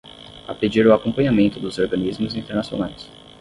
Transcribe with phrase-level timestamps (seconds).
[0.51, 3.01] A pedir o acompanhamento dos organismos internacionais